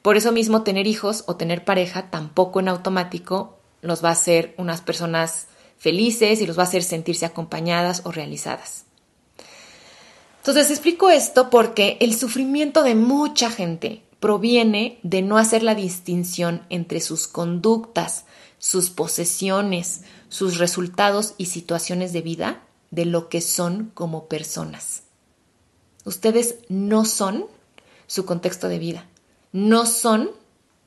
Por 0.02 0.16
eso 0.16 0.32
mismo 0.32 0.62
tener 0.62 0.86
hijos 0.86 1.24
o 1.26 1.36
tener 1.36 1.64
pareja 1.64 2.10
tampoco 2.10 2.60
en 2.60 2.68
automático 2.68 3.58
los 3.80 4.04
va 4.04 4.10
a 4.10 4.12
hacer 4.12 4.54
unas 4.58 4.80
personas 4.80 5.46
felices 5.78 6.40
y 6.40 6.46
los 6.46 6.58
va 6.58 6.62
a 6.62 6.66
hacer 6.66 6.82
sentirse 6.82 7.26
acompañadas 7.26 8.02
o 8.04 8.12
realizadas. 8.12 8.84
Entonces 10.38 10.70
explico 10.70 11.08
esto 11.10 11.48
porque 11.48 11.96
el 12.00 12.14
sufrimiento 12.14 12.82
de 12.82 12.94
mucha 12.94 13.50
gente 13.50 14.02
proviene 14.20 14.98
de 15.02 15.22
no 15.22 15.38
hacer 15.38 15.62
la 15.62 15.74
distinción 15.74 16.66
entre 16.68 17.00
sus 17.00 17.26
conductas, 17.26 18.26
sus 18.64 18.88
posesiones, 18.88 20.04
sus 20.30 20.56
resultados 20.56 21.34
y 21.36 21.46
situaciones 21.46 22.14
de 22.14 22.22
vida 22.22 22.62
de 22.90 23.04
lo 23.04 23.28
que 23.28 23.42
son 23.42 23.90
como 23.92 24.24
personas. 24.26 25.02
Ustedes 26.06 26.54
no 26.70 27.04
son 27.04 27.44
su 28.06 28.24
contexto 28.24 28.68
de 28.68 28.78
vida, 28.78 29.06
no 29.52 29.84
son 29.84 30.30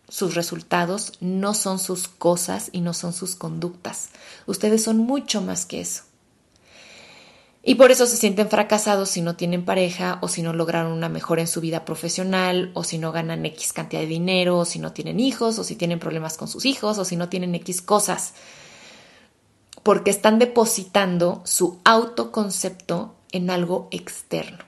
sus 0.10 0.34
resultados, 0.34 1.14
no 1.20 1.54
son 1.54 1.78
sus 1.78 2.08
cosas 2.08 2.70
y 2.72 2.82
no 2.82 2.96
son 2.96 3.14
sus 3.14 3.36
conductas. 3.36 4.10
Ustedes 4.48 4.84
son 4.84 4.98
mucho 4.98 5.44
más 5.44 5.68
que 5.68 5.80
eso. 5.82 6.02
Y 7.70 7.76
por 7.76 7.92
eso 7.92 8.06
se 8.06 8.16
sienten 8.16 8.48
fracasados 8.48 9.10
si 9.10 9.22
no 9.22 9.36
tienen 9.36 9.66
pareja 9.66 10.20
o 10.22 10.30
si 10.30 10.42
no 10.42 10.54
lograron 10.54 10.94
una 10.94 11.10
mejora 11.10 11.42
en 11.42 11.50
su 11.50 11.60
vida 11.60 11.84
profesional 11.84 12.72
o 12.76 12.86
si 12.86 12.98
no 12.98 13.12
ganan 13.12 13.46
X 13.46 13.74
cantidad 13.74 14.00
de 14.00 14.08
dinero 14.08 14.60
o 14.60 14.64
si 14.64 14.80
no 14.80 14.94
tienen 14.94 15.20
hijos 15.20 15.60
o 15.60 15.66
si 15.66 15.76
tienen 15.76 16.00
problemas 16.00 16.38
con 16.38 16.48
sus 16.48 16.64
hijos 16.64 16.98
o 16.98 17.04
si 17.04 17.18
no 17.18 17.28
tienen 17.28 17.56
X 17.56 17.82
cosas. 17.82 18.36
Porque 19.84 20.12
están 20.12 20.40
depositando 20.40 21.42
su 21.44 21.82
autoconcepto 21.84 23.16
en 23.34 23.50
algo 23.50 23.90
externo. 23.92 24.60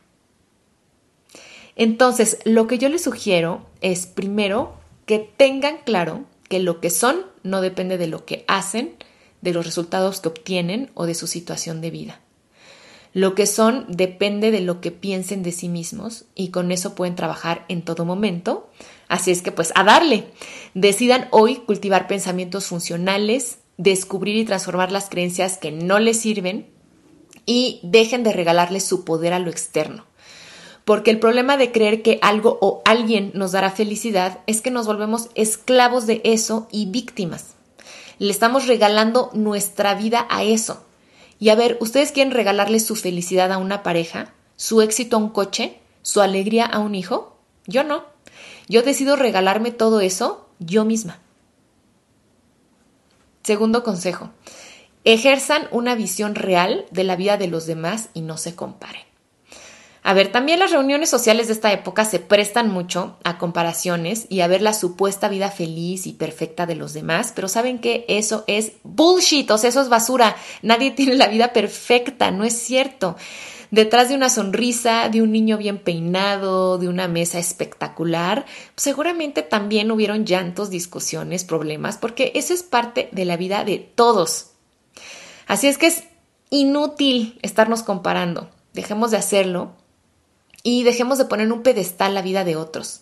Entonces, 1.77 2.39
lo 2.44 2.68
que 2.68 2.79
yo 2.79 2.89
les 2.89 3.06
sugiero 3.06 3.65
es 3.79 4.08
primero 4.08 4.74
que 5.06 5.20
tengan 5.20 5.77
claro 5.86 6.25
que 6.50 6.60
lo 6.60 6.82
que 6.82 6.89
son 6.89 7.22
no 7.44 7.62
depende 7.62 7.98
de 7.98 8.08
lo 8.08 8.25
que 8.25 8.44
hacen, 8.50 8.98
de 9.39 9.53
los 9.53 9.65
resultados 9.65 10.20
que 10.20 10.27
obtienen 10.27 10.91
o 10.96 11.06
de 11.06 11.15
su 11.15 11.27
situación 11.27 11.79
de 11.79 11.91
vida. 11.91 12.20
Lo 13.13 13.34
que 13.34 13.48
son 13.48 13.86
depende 13.88 14.51
de 14.51 14.62
lo 14.62 14.82
que 14.82 14.92
piensen 14.92 15.42
de 15.42 15.51
sí 15.51 15.68
mismos 15.68 16.25
y 16.36 16.50
con 16.50 16.72
eso 16.72 16.94
pueden 16.94 17.16
trabajar 17.16 17.66
en 17.68 17.82
todo 17.82 18.06
momento. 18.06 18.70
Así 19.08 19.32
es 19.32 19.42
que 19.42 19.51
pues 19.51 19.72
a 19.75 19.84
darle. 19.84 20.25
Decidan 20.75 21.28
hoy 21.32 21.58
cultivar 21.58 22.08
pensamientos 22.08 22.68
funcionales, 22.68 23.58
descubrir 23.78 24.36
y 24.36 24.46
transformar 24.46 24.92
las 24.92 25.10
creencias 25.10 25.58
que 25.58 25.72
no 25.72 26.00
les 26.00 26.20
sirven 26.20 26.68
y 27.46 27.80
dejen 27.82 28.24
de 28.24 28.32
regalarles 28.32 28.86
su 28.86 29.04
poder 29.06 29.34
a 29.34 29.39
lo 29.39 29.50
externo. 29.50 30.06
Porque 30.86 31.10
el 31.10 31.20
problema 31.20 31.58
de 31.58 31.72
creer 31.72 32.04
que 32.04 32.20
algo 32.22 32.60
o 32.62 32.82
alguien 32.86 33.32
nos 33.34 33.51
dará 33.51 33.72
felicidad 33.72 34.39
es 34.46 34.62
que 34.62 34.72
nos 34.72 34.86
volvemos 34.86 35.30
esclavos 35.34 36.06
de 36.06 36.22
eso 36.24 36.68
y 36.72 36.86
víctimas. 36.92 37.56
Le 38.20 38.32
estamos 38.32 38.68
regalando 38.68 39.32
nuestra 39.34 39.96
vida 39.96 40.28
a 40.30 40.44
eso. 40.44 40.84
Y 41.39 41.50
a 41.50 41.55
ver, 41.55 41.77
¿ustedes 41.79 42.12
quieren 42.12 42.34
regalarle 42.34 42.79
su 42.79 42.96
felicidad 42.96 43.51
a 43.51 43.58
una 43.58 43.81
pareja, 43.81 44.34
su 44.58 44.81
éxito 44.81 45.15
a 45.15 45.19
un 45.19 45.29
coche, 45.29 45.79
su 46.01 46.22
alegría 46.22 46.65
a 46.65 46.79
un 46.79 46.96
hijo? 46.96 47.38
Yo 47.65 47.84
no. 47.84 48.03
Yo 48.67 48.84
decido 48.84 49.15
regalarme 49.15 49.72
todo 49.72 50.01
eso 50.01 50.50
yo 50.60 50.84
misma. 50.84 51.19
Segundo 53.43 53.84
consejo, 53.84 54.29
ejerzan 55.05 55.67
una 55.72 55.96
visión 55.96 56.36
real 56.36 56.86
de 56.91 57.03
la 57.03 57.15
vida 57.15 57.38
de 57.38 57.48
los 57.48 57.65
demás 57.65 58.10
y 58.13 58.22
no 58.22 58.38
se 58.38 58.55
comparen. 58.55 59.09
A 60.01 60.13
ver, 60.13 60.32
también 60.32 60.60
las 60.60 60.72
reuniones 60.72 61.10
sociales 61.10 61.48
de 61.48 61.53
esta 61.53 61.74
época 61.74 62.06
se 62.06 62.20
prestan 62.20 62.70
mucho 62.70 63.18
a 63.24 63.38
comparaciones 63.38 64.27
y 64.29 64.41
a 64.41 64.48
ver 64.48 64.62
la 64.62 64.74
supuesta 64.74 65.27
vida 65.27 65.51
feliz 65.51 66.08
y 66.08 66.13
perfecta 66.13 66.65
de 66.65 66.75
los 66.75 66.94
demás, 66.94 67.34
pero 67.36 67.50
saben 67.50 67.79
que 67.79 68.06
eso 68.08 68.46
es 68.48 68.74
bullshit, 68.84 69.50
o 69.51 69.58
sea, 69.58 69.70
eso 69.70 69.82
es 69.82 69.89
basura. 69.89 70.36
Nadie 70.62 70.91
tiene 70.96 71.15
la 71.15 71.27
vida 71.27 71.51
perfecta, 71.51 72.32
no 72.32 72.44
es 72.44 72.53
cierto. 72.53 73.18
Detrás 73.72 74.10
de 74.10 74.15
una 74.15 74.29
sonrisa, 74.29 75.10
de 75.10 75.22
un 75.22 75.32
niño 75.32 75.58
bien 75.58 75.77
peinado, 75.77 76.79
de 76.79 76.88
una 76.88 77.08
mesa 77.08 77.38
espectacular, 77.38 78.46
seguramente 78.75 79.44
también 79.44 79.91
hubieron 79.91 80.25
llantos, 80.25 80.72
discusiones, 80.72 81.44
problemas, 81.44 81.98
porque 81.98 82.32
eso 82.34 82.53
es 82.53 82.63
parte 82.63 83.10
de 83.12 83.25
la 83.25 83.38
vida 83.38 83.63
de 83.65 83.77
todos. 83.77 84.51
Así 85.46 85.68
es 85.68 85.77
que 85.77 85.86
es 85.86 86.03
inútil 86.50 87.38
estarnos 87.44 87.84
comparando. 87.84 88.50
Dejemos 88.74 89.12
de 89.12 89.18
hacerlo 89.18 89.75
y 90.63 90.84
dejemos 90.84 91.18
de 91.18 91.25
poner 91.25 91.51
un 91.51 91.63
pedestal 91.63 92.13
la 92.13 92.22
vida 92.22 92.44
de 92.44 92.56
otros. 92.56 93.01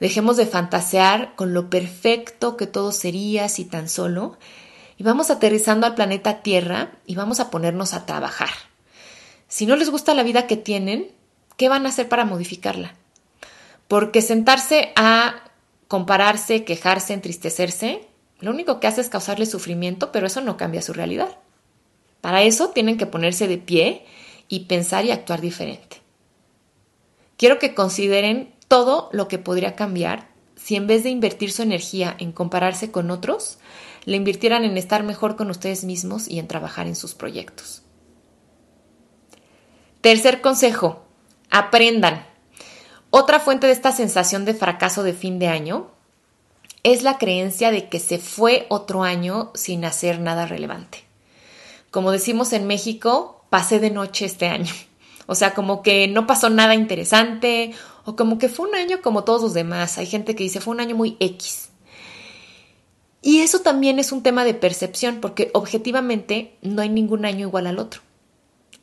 Dejemos 0.00 0.36
de 0.36 0.46
fantasear 0.46 1.34
con 1.36 1.54
lo 1.54 1.70
perfecto 1.70 2.56
que 2.56 2.66
todo 2.66 2.92
sería 2.92 3.48
si 3.48 3.64
tan 3.64 3.88
solo. 3.88 4.36
Y 4.98 5.04
vamos 5.04 5.30
aterrizando 5.30 5.86
al 5.86 5.94
planeta 5.94 6.42
Tierra 6.42 6.92
y 7.06 7.14
vamos 7.14 7.40
a 7.40 7.50
ponernos 7.50 7.94
a 7.94 8.06
trabajar. 8.06 8.50
Si 9.48 9.66
no 9.66 9.76
les 9.76 9.90
gusta 9.90 10.14
la 10.14 10.22
vida 10.22 10.46
que 10.46 10.56
tienen, 10.56 11.12
¿qué 11.56 11.68
van 11.68 11.86
a 11.86 11.90
hacer 11.90 12.08
para 12.08 12.24
modificarla? 12.24 12.94
Porque 13.88 14.22
sentarse 14.22 14.92
a 14.96 15.44
compararse, 15.88 16.64
quejarse, 16.64 17.12
entristecerse, 17.12 18.08
lo 18.40 18.50
único 18.50 18.80
que 18.80 18.88
hace 18.88 19.02
es 19.02 19.08
causarle 19.08 19.46
sufrimiento, 19.46 20.10
pero 20.10 20.26
eso 20.26 20.40
no 20.40 20.56
cambia 20.56 20.82
su 20.82 20.92
realidad. 20.92 21.36
Para 22.20 22.42
eso 22.42 22.70
tienen 22.70 22.98
que 22.98 23.06
ponerse 23.06 23.46
de 23.46 23.58
pie 23.58 24.04
y 24.48 24.60
pensar 24.64 25.04
y 25.04 25.12
actuar 25.12 25.40
diferente. 25.40 26.01
Quiero 27.36 27.58
que 27.58 27.74
consideren 27.74 28.54
todo 28.68 29.08
lo 29.12 29.28
que 29.28 29.38
podría 29.38 29.74
cambiar 29.74 30.32
si 30.56 30.76
en 30.76 30.86
vez 30.86 31.02
de 31.02 31.10
invertir 31.10 31.50
su 31.50 31.62
energía 31.62 32.14
en 32.18 32.32
compararse 32.32 32.92
con 32.92 33.10
otros, 33.10 33.58
le 34.04 34.16
invirtieran 34.16 34.64
en 34.64 34.78
estar 34.78 35.02
mejor 35.02 35.36
con 35.36 35.50
ustedes 35.50 35.84
mismos 35.84 36.28
y 36.28 36.38
en 36.38 36.46
trabajar 36.46 36.86
en 36.86 36.94
sus 36.94 37.14
proyectos. 37.14 37.82
Tercer 40.00 40.40
consejo, 40.40 41.04
aprendan. 41.50 42.26
Otra 43.10 43.40
fuente 43.40 43.66
de 43.66 43.72
esta 43.72 43.92
sensación 43.92 44.44
de 44.44 44.54
fracaso 44.54 45.02
de 45.02 45.12
fin 45.12 45.38
de 45.38 45.48
año 45.48 45.90
es 46.82 47.02
la 47.02 47.18
creencia 47.18 47.70
de 47.70 47.88
que 47.88 48.00
se 48.00 48.18
fue 48.18 48.66
otro 48.68 49.02
año 49.02 49.52
sin 49.54 49.84
hacer 49.84 50.20
nada 50.20 50.46
relevante. 50.46 51.04
Como 51.90 52.10
decimos 52.10 52.52
en 52.52 52.66
México, 52.66 53.44
pasé 53.50 53.78
de 53.78 53.90
noche 53.90 54.24
este 54.24 54.48
año. 54.48 54.72
O 55.32 55.34
sea, 55.34 55.54
como 55.54 55.80
que 55.80 56.08
no 56.08 56.26
pasó 56.26 56.50
nada 56.50 56.74
interesante 56.74 57.72
o 58.04 58.16
como 58.16 58.36
que 58.36 58.50
fue 58.50 58.68
un 58.68 58.74
año 58.74 59.00
como 59.00 59.24
todos 59.24 59.40
los 59.40 59.54
demás. 59.54 59.96
Hay 59.96 60.04
gente 60.04 60.34
que 60.36 60.44
dice 60.44 60.60
fue 60.60 60.74
un 60.74 60.80
año 60.80 60.94
muy 60.94 61.16
X. 61.20 61.70
Y 63.22 63.40
eso 63.40 63.60
también 63.60 63.98
es 63.98 64.12
un 64.12 64.22
tema 64.22 64.44
de 64.44 64.52
percepción 64.52 65.22
porque 65.22 65.50
objetivamente 65.54 66.58
no 66.60 66.82
hay 66.82 66.90
ningún 66.90 67.24
año 67.24 67.46
igual 67.46 67.66
al 67.66 67.78
otro. 67.78 68.02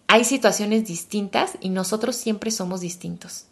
Hay 0.07 0.23
situaciones 0.23 0.87
distintas 0.87 1.51
y 1.61 1.69
nosotros 1.69 2.15
siempre 2.15 2.49
somos 2.49 2.81
distintos. 2.81 3.45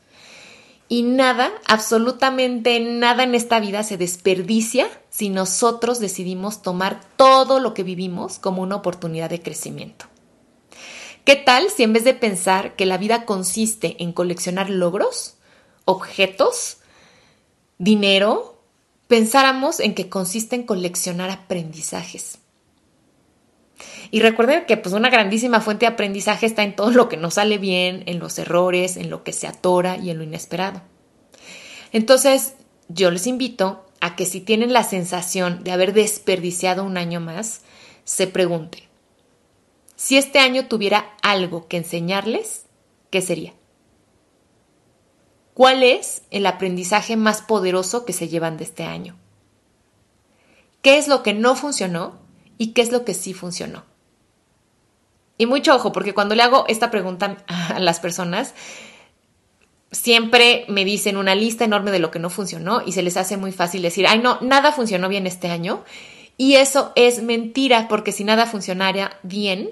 Y 0.90 1.04
nada, 1.04 1.52
absolutamente 1.68 2.80
nada 2.80 3.22
en 3.22 3.36
esta 3.36 3.60
vida 3.60 3.84
se 3.84 3.98
desperdicia 3.98 4.88
si 5.12 5.30
nosotros 5.30 6.00
decidimos 6.00 6.64
tomar 6.64 7.00
todo 7.16 7.60
lo 7.60 7.76
que 7.76 7.84
vivimos 7.84 8.40
como 8.40 8.64
una 8.64 8.78
oportunidad 8.78 9.30
de 9.30 9.44
crecimiento. 9.44 10.08
¿Qué 11.28 11.36
tal 11.36 11.70
si 11.70 11.84
en 11.84 11.92
vez 11.92 12.06
de 12.06 12.14
pensar 12.14 12.78
que 12.78 12.86
la 12.86 12.98
vida 12.98 13.26
consiste 13.26 14.02
en 14.02 14.14
coleccionar 14.14 14.70
logros, 14.70 15.36
objetos, 15.84 16.78
dinero, 17.78 18.64
pensáramos 19.10 19.82
en 19.82 19.94
que 19.94 20.08
consiste 20.08 20.56
en 20.56 20.64
coleccionar 20.64 21.30
aprendizajes? 21.30 22.38
Y 24.10 24.22
recuerden 24.22 24.66
que 24.68 24.78
pues 24.78 24.96
una 24.96 25.10
grandísima 25.10 25.60
fuente 25.60 25.86
de 25.86 25.92
aprendizaje 25.92 26.46
está 26.46 26.64
en 26.64 26.78
todo 26.78 26.92
lo 26.92 27.10
que 27.10 27.18
no 27.18 27.30
sale 27.30 27.58
bien, 27.58 28.04
en 28.06 28.20
los 28.20 28.40
errores, 28.40 28.96
en 28.96 29.10
lo 29.10 29.26
que 29.26 29.34
se 29.34 29.48
atora 29.48 29.98
y 29.98 30.12
en 30.12 30.20
lo 30.20 30.24
inesperado. 30.24 30.82
Entonces, 31.92 32.54
yo 32.88 33.12
les 33.12 33.28
invito 33.28 33.86
a 34.00 34.16
que 34.16 34.26
si 34.26 34.40
tienen 34.40 34.72
la 34.72 34.86
sensación 34.86 35.66
de 35.66 35.74
haber 35.74 35.92
desperdiciado 35.92 36.86
un 36.86 36.96
año 36.96 37.20
más, 37.20 37.64
se 38.06 38.28
pregunten, 38.28 38.87
si 39.98 40.16
este 40.16 40.38
año 40.38 40.68
tuviera 40.68 41.12
algo 41.24 41.68
que 41.68 41.78
enseñarles, 41.78 42.68
¿qué 43.10 43.20
sería? 43.20 43.54
¿Cuál 45.56 45.82
es 45.82 46.22
el 46.30 46.46
aprendizaje 46.46 47.18
más 47.18 47.42
poderoso 47.42 48.06
que 48.06 48.14
se 48.14 48.28
llevan 48.28 48.58
de 48.58 48.64
este 48.64 48.84
año? 48.84 49.18
¿Qué 50.84 51.00
es 51.00 51.08
lo 51.08 51.24
que 51.24 51.34
no 51.34 51.56
funcionó 51.56 52.20
y 52.60 52.74
qué 52.74 52.84
es 52.84 52.92
lo 52.92 53.06
que 53.06 53.16
sí 53.16 53.34
funcionó? 53.34 53.86
Y 55.40 55.48
mucho 55.48 55.76
ojo, 55.76 55.92
porque 55.92 56.14
cuando 56.14 56.36
le 56.36 56.44
hago 56.44 56.66
esta 56.68 56.92
pregunta 56.92 57.44
a 57.48 57.80
las 57.80 58.00
personas, 58.00 58.54
siempre 59.92 60.66
me 60.68 60.86
dicen 60.86 61.18
una 61.18 61.34
lista 61.34 61.66
enorme 61.66 61.90
de 61.90 62.00
lo 62.00 62.12
que 62.12 62.20
no 62.20 62.30
funcionó 62.30 62.84
y 62.86 62.92
se 62.92 63.02
les 63.02 63.18
hace 63.18 63.36
muy 63.36 63.52
fácil 63.52 63.82
decir, 63.82 64.06
ay 64.06 64.20
no, 64.20 64.38
nada 64.42 64.72
funcionó 64.72 65.10
bien 65.10 65.26
este 65.26 65.50
año. 65.50 65.84
Y 66.38 66.54
eso 66.54 66.92
es 66.96 67.24
mentira, 67.24 67.88
porque 67.88 68.12
si 68.12 68.24
nada 68.24 68.46
funcionara 68.46 69.18
bien, 69.24 69.72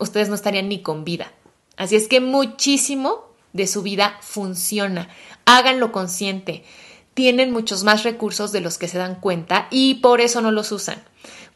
ustedes 0.00 0.28
no 0.28 0.34
estarían 0.34 0.68
ni 0.68 0.82
con 0.82 1.04
vida. 1.04 1.32
Así 1.76 1.96
es 1.96 2.08
que 2.08 2.20
muchísimo 2.20 3.30
de 3.52 3.66
su 3.66 3.82
vida 3.82 4.18
funciona. 4.20 5.08
Háganlo 5.44 5.92
consciente. 5.92 6.64
Tienen 7.14 7.52
muchos 7.52 7.84
más 7.84 8.02
recursos 8.02 8.52
de 8.52 8.60
los 8.60 8.78
que 8.78 8.88
se 8.88 8.98
dan 8.98 9.16
cuenta 9.16 9.68
y 9.70 9.94
por 9.94 10.20
eso 10.20 10.40
no 10.40 10.50
los 10.50 10.72
usan. 10.72 11.02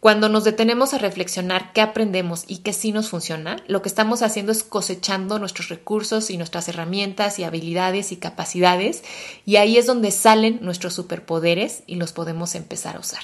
Cuando 0.01 0.29
nos 0.29 0.45
detenemos 0.45 0.93
a 0.93 0.99
reflexionar 0.99 1.73
qué 1.73 1.81
aprendemos 1.81 2.45
y 2.47 2.59
qué 2.59 2.75
sí 2.75 2.93
nos 2.93 3.09
funciona, 3.09 3.57
lo 3.69 3.81
que 3.81 3.89
estamos 3.89 4.21
haciendo 4.21 4.53
es 4.53 4.63
cosechando 4.63 5.39
nuestros 5.39 5.71
recursos 5.71 6.29
y 6.29 6.37
nuestras 6.37 6.69
herramientas 6.69 7.39
y 7.39 7.45
habilidades 7.45 8.13
y 8.13 8.17
capacidades 8.17 9.03
y 9.47 9.57
ahí 9.57 9.79
es 9.79 9.87
donde 9.87 10.11
salen 10.11 10.59
nuestros 10.61 10.93
superpoderes 10.93 11.85
y 11.87 11.95
los 11.95 12.13
podemos 12.13 12.55
empezar 12.55 12.97
a 12.97 13.01
usar. 13.01 13.23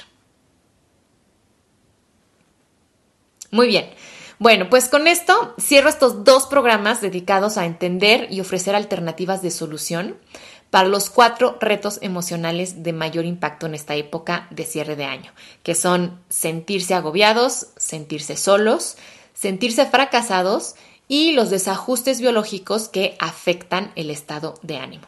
Muy 3.50 3.66
bien. 3.66 3.90
Bueno, 4.40 4.70
pues 4.70 4.88
con 4.88 5.06
esto 5.06 5.54
cierro 5.60 5.90
estos 5.90 6.24
dos 6.24 6.46
programas 6.46 7.02
dedicados 7.02 7.58
a 7.58 7.66
entender 7.66 8.26
y 8.30 8.40
ofrecer 8.40 8.74
alternativas 8.74 9.42
de 9.42 9.50
solución 9.50 10.16
para 10.70 10.88
los 10.88 11.10
cuatro 11.10 11.58
retos 11.60 11.98
emocionales 12.00 12.82
de 12.82 12.94
mayor 12.94 13.26
impacto 13.26 13.66
en 13.66 13.74
esta 13.74 13.96
época 13.96 14.48
de 14.50 14.64
cierre 14.64 14.96
de 14.96 15.04
año, 15.04 15.30
que 15.62 15.74
son 15.74 16.18
sentirse 16.30 16.94
agobiados, 16.94 17.66
sentirse 17.76 18.34
solos, 18.34 18.96
sentirse 19.34 19.84
fracasados 19.84 20.74
y 21.06 21.32
los 21.32 21.50
desajustes 21.50 22.22
biológicos 22.22 22.88
que 22.88 23.16
afectan 23.18 23.92
el 23.94 24.08
estado 24.08 24.54
de 24.62 24.78
ánimo. 24.78 25.04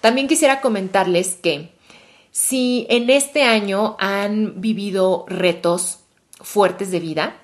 También 0.00 0.26
quisiera 0.26 0.62
comentarles 0.62 1.34
que 1.34 1.70
si 2.30 2.86
en 2.88 3.10
este 3.10 3.42
año 3.42 3.96
han 3.98 4.58
vivido 4.62 5.26
retos 5.28 5.98
fuertes 6.40 6.90
de 6.90 7.00
vida, 7.00 7.36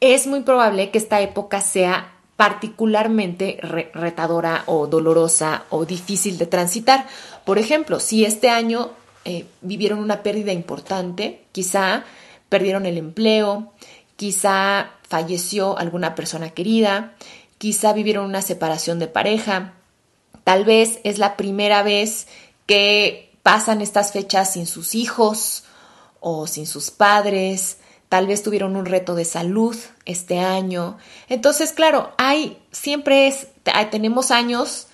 es 0.00 0.26
muy 0.26 0.40
probable 0.42 0.90
que 0.90 0.98
esta 0.98 1.20
época 1.20 1.60
sea 1.60 2.14
particularmente 2.36 3.58
retadora 3.94 4.64
o 4.66 4.86
dolorosa 4.86 5.64
o 5.70 5.84
difícil 5.84 6.36
de 6.36 6.46
transitar. 6.46 7.06
Por 7.44 7.58
ejemplo, 7.58 8.00
si 8.00 8.24
este 8.24 8.50
año 8.50 8.90
eh, 9.24 9.46
vivieron 9.60 10.00
una 10.00 10.22
pérdida 10.22 10.52
importante, 10.52 11.44
quizá 11.52 12.04
perdieron 12.48 12.86
el 12.86 12.98
empleo, 12.98 13.72
quizá 14.16 14.90
falleció 15.08 15.78
alguna 15.78 16.14
persona 16.14 16.50
querida, 16.50 17.14
quizá 17.58 17.92
vivieron 17.92 18.26
una 18.26 18.42
separación 18.42 18.98
de 18.98 19.06
pareja, 19.06 19.74
tal 20.42 20.64
vez 20.64 20.98
es 21.04 21.18
la 21.18 21.36
primera 21.36 21.82
vez 21.82 22.26
que 22.66 23.32
pasan 23.42 23.80
estas 23.80 24.12
fechas 24.12 24.52
sin 24.52 24.66
sus 24.66 24.94
hijos 24.94 25.64
o 26.20 26.46
sin 26.46 26.66
sus 26.66 26.90
padres, 26.90 27.78
tal 28.14 28.28
vez 28.28 28.44
tuvieron 28.44 28.76
un 28.76 28.86
reto 28.86 29.16
de 29.16 29.24
salud 29.24 29.76
este 30.06 30.38
año. 30.38 30.98
Entonces, 31.28 31.72
claro, 31.72 32.12
hay, 32.16 32.62
siempre 32.70 33.26
es, 33.26 33.48
tenemos 33.90 34.30
años 34.30 34.86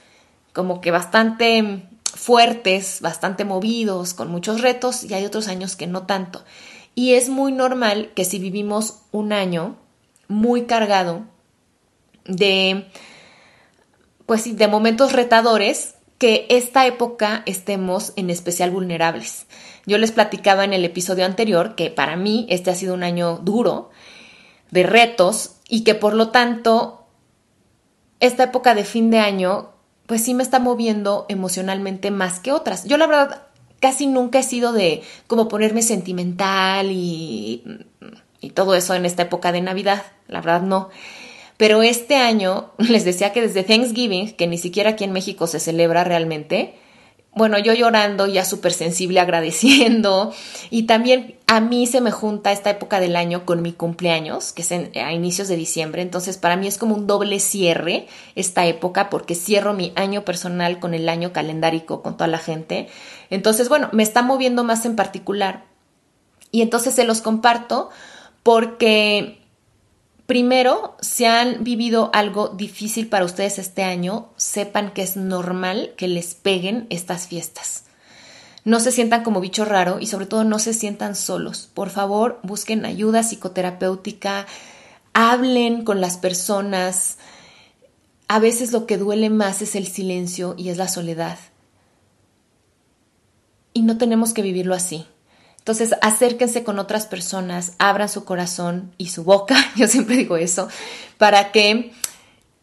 como 0.54 0.80
que 0.80 0.90
bastante 0.90 1.82
fuertes, 2.14 3.02
bastante 3.02 3.44
movidos, 3.44 4.14
con 4.14 4.30
muchos 4.30 4.62
retos, 4.62 5.04
y 5.04 5.12
hay 5.12 5.26
otros 5.26 5.48
años 5.48 5.76
que 5.76 5.86
no 5.86 6.06
tanto. 6.06 6.42
Y 6.94 7.12
es 7.12 7.28
muy 7.28 7.52
normal 7.52 8.10
que 8.16 8.24
si 8.24 8.38
vivimos 8.38 9.00
un 9.12 9.34
año 9.34 9.76
muy 10.26 10.64
cargado 10.64 11.24
de, 12.24 12.86
pues 14.24 14.56
de 14.56 14.66
momentos 14.66 15.12
retadores, 15.12 15.92
que 16.20 16.44
esta 16.50 16.86
época 16.86 17.42
estemos 17.46 18.12
en 18.16 18.28
especial 18.28 18.70
vulnerables. 18.70 19.46
Yo 19.86 19.96
les 19.96 20.12
platicaba 20.12 20.64
en 20.64 20.74
el 20.74 20.84
episodio 20.84 21.24
anterior 21.24 21.74
que 21.74 21.88
para 21.88 22.14
mí 22.14 22.46
este 22.50 22.70
ha 22.70 22.74
sido 22.74 22.92
un 22.92 23.02
año 23.02 23.38
duro, 23.38 23.88
de 24.70 24.82
retos, 24.82 25.56
y 25.66 25.82
que 25.82 25.94
por 25.94 26.12
lo 26.12 26.28
tanto 26.28 27.06
esta 28.20 28.44
época 28.44 28.74
de 28.74 28.84
fin 28.84 29.10
de 29.10 29.18
año, 29.18 29.70
pues 30.04 30.22
sí 30.22 30.34
me 30.34 30.42
está 30.42 30.58
moviendo 30.58 31.24
emocionalmente 31.30 32.10
más 32.10 32.38
que 32.38 32.52
otras. 32.52 32.84
Yo 32.84 32.98
la 32.98 33.06
verdad 33.06 33.46
casi 33.80 34.06
nunca 34.06 34.40
he 34.40 34.42
sido 34.42 34.74
de 34.74 35.02
como 35.26 35.48
ponerme 35.48 35.80
sentimental 35.80 36.90
y, 36.90 37.64
y 38.42 38.50
todo 38.50 38.74
eso 38.74 38.94
en 38.94 39.06
esta 39.06 39.22
época 39.22 39.52
de 39.52 39.62
Navidad, 39.62 40.02
la 40.28 40.42
verdad 40.42 40.60
no. 40.60 40.90
Pero 41.60 41.82
este 41.82 42.16
año 42.16 42.70
les 42.78 43.04
decía 43.04 43.34
que 43.34 43.42
desde 43.42 43.62
Thanksgiving, 43.62 44.32
que 44.32 44.46
ni 44.46 44.56
siquiera 44.56 44.90
aquí 44.90 45.04
en 45.04 45.12
México 45.12 45.46
se 45.46 45.60
celebra 45.60 46.04
realmente, 46.04 46.74
bueno, 47.34 47.58
yo 47.58 47.74
llorando, 47.74 48.26
ya 48.26 48.46
súper 48.46 48.72
sensible, 48.72 49.20
agradeciendo. 49.20 50.32
Y 50.70 50.84
también 50.84 51.36
a 51.46 51.60
mí 51.60 51.86
se 51.86 52.00
me 52.00 52.12
junta 52.12 52.50
esta 52.50 52.70
época 52.70 52.98
del 52.98 53.14
año 53.14 53.44
con 53.44 53.60
mi 53.60 53.74
cumpleaños, 53.74 54.54
que 54.54 54.62
es 54.62 54.72
a 54.72 55.12
inicios 55.12 55.48
de 55.48 55.56
diciembre. 55.56 56.00
Entonces, 56.00 56.38
para 56.38 56.56
mí 56.56 56.66
es 56.66 56.78
como 56.78 56.94
un 56.94 57.06
doble 57.06 57.38
cierre 57.40 58.06
esta 58.36 58.64
época, 58.64 59.10
porque 59.10 59.34
cierro 59.34 59.74
mi 59.74 59.92
año 59.96 60.24
personal 60.24 60.80
con 60.80 60.94
el 60.94 61.10
año 61.10 61.34
calendárico, 61.34 62.00
con 62.00 62.16
toda 62.16 62.28
la 62.28 62.38
gente. 62.38 62.88
Entonces, 63.28 63.68
bueno, 63.68 63.90
me 63.92 64.02
está 64.02 64.22
moviendo 64.22 64.64
más 64.64 64.86
en 64.86 64.96
particular. 64.96 65.66
Y 66.52 66.62
entonces 66.62 66.94
se 66.94 67.04
los 67.04 67.20
comparto 67.20 67.90
porque 68.42 69.39
Primero, 70.30 70.96
si 71.00 71.24
han 71.24 71.64
vivido 71.64 72.08
algo 72.12 72.50
difícil 72.50 73.08
para 73.08 73.24
ustedes 73.24 73.58
este 73.58 73.82
año, 73.82 74.28
sepan 74.36 74.92
que 74.92 75.02
es 75.02 75.16
normal 75.16 75.92
que 75.96 76.06
les 76.06 76.36
peguen 76.36 76.86
estas 76.88 77.26
fiestas. 77.26 77.86
No 78.64 78.78
se 78.78 78.92
sientan 78.92 79.24
como 79.24 79.40
bicho 79.40 79.64
raro 79.64 79.98
y 79.98 80.06
sobre 80.06 80.26
todo 80.26 80.44
no 80.44 80.60
se 80.60 80.72
sientan 80.72 81.16
solos. 81.16 81.68
Por 81.74 81.90
favor, 81.90 82.38
busquen 82.44 82.84
ayuda 82.84 83.24
psicoterapéutica, 83.24 84.46
hablen 85.14 85.82
con 85.82 86.00
las 86.00 86.16
personas. 86.16 87.18
A 88.28 88.38
veces 88.38 88.70
lo 88.70 88.86
que 88.86 88.98
duele 88.98 89.30
más 89.30 89.62
es 89.62 89.74
el 89.74 89.88
silencio 89.88 90.54
y 90.56 90.68
es 90.68 90.76
la 90.76 90.86
soledad. 90.86 91.40
Y 93.72 93.82
no 93.82 93.98
tenemos 93.98 94.32
que 94.32 94.42
vivirlo 94.42 94.76
así. 94.76 95.06
Entonces, 95.60 95.94
acérquense 96.00 96.64
con 96.64 96.78
otras 96.78 97.06
personas, 97.06 97.74
abran 97.78 98.08
su 98.08 98.24
corazón 98.24 98.92
y 98.96 99.08
su 99.08 99.24
boca, 99.24 99.56
yo 99.76 99.86
siempre 99.86 100.16
digo 100.16 100.36
eso, 100.36 100.68
para 101.18 101.52
que 101.52 101.92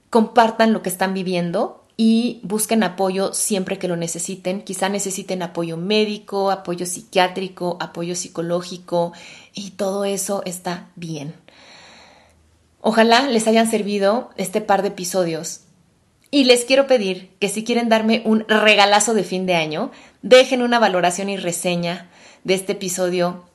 compartan 0.10 0.74
lo 0.74 0.82
que 0.82 0.90
están 0.90 1.14
viviendo 1.14 1.86
y 1.96 2.40
busquen 2.44 2.84
apoyo 2.84 3.34
siempre 3.34 3.78
que 3.78 3.88
lo 3.88 3.96
necesiten. 3.96 4.62
Quizá 4.62 4.90
necesiten 4.90 5.44
apoyo 5.44 5.78
médico, 5.78 6.50
apoyo 6.50 6.86
psiquiátrico, 6.86 7.78
apoyo 7.80 8.16
psicológico 8.16 9.14
y 9.54 9.72
todo 9.72 10.04
eso 10.04 10.42
está 10.46 10.90
bien. 10.96 11.36
Ojalá 12.82 13.28
les 13.28 13.48
hayan 13.48 13.70
servido 13.70 14.32
este 14.38 14.62
par 14.62 14.82
de 14.82 14.90
episodios. 14.90 15.62
Y 16.30 16.44
les 16.44 16.66
quiero 16.66 16.88
pedir 16.88 17.32
que 17.40 17.48
si 17.48 17.64
quieren 17.64 17.90
darme 17.90 18.22
un 18.26 18.46
regalazo 18.48 19.14
de 19.14 19.24
fin 19.24 19.46
de 19.46 19.56
año, 19.56 19.92
dejen 20.22 20.62
una 20.62 20.78
valoración 20.78 21.30
y 21.30 21.38
reseña 21.38 22.10
de 22.44 22.54
este 22.54 22.74
episodio 22.74 23.46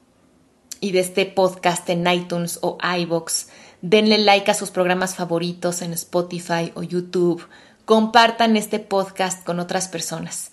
y 0.80 0.92
de 0.92 1.00
este 1.00 1.26
podcast 1.26 1.88
en 1.88 2.06
iTunes 2.06 2.58
o 2.62 2.78
iBox. 2.98 3.48
Denle 3.80 4.18
like 4.18 4.50
a 4.50 4.54
sus 4.54 4.70
programas 4.70 5.14
favoritos 5.14 5.82
en 5.82 5.92
Spotify 5.92 6.72
o 6.74 6.82
YouTube. 6.82 7.46
Compartan 7.84 8.56
este 8.56 8.78
podcast 8.78 9.44
con 9.44 9.60
otras 9.60 9.88
personas. 9.88 10.50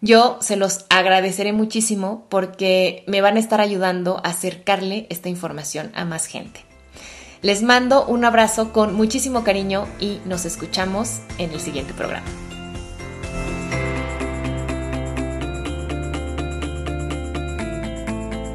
Yo 0.00 0.38
se 0.40 0.56
los 0.56 0.84
agradeceré 0.90 1.52
muchísimo 1.52 2.26
porque 2.28 3.04
me 3.06 3.20
van 3.20 3.36
a 3.36 3.40
estar 3.40 3.60
ayudando 3.60 4.18
a 4.18 4.30
acercarle 4.30 5.06
esta 5.10 5.28
información 5.28 5.90
a 5.94 6.04
más 6.04 6.26
gente. 6.26 6.64
Les 7.42 7.62
mando 7.62 8.06
un 8.06 8.24
abrazo 8.24 8.72
con 8.72 8.94
muchísimo 8.94 9.44
cariño 9.44 9.86
y 10.00 10.20
nos 10.24 10.44
escuchamos 10.44 11.20
en 11.38 11.52
el 11.52 11.60
siguiente 11.60 11.94
programa. 11.94 12.45